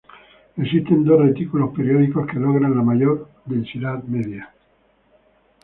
[0.57, 4.49] Existen dos retículos periódicos que logran la mayor densidad media.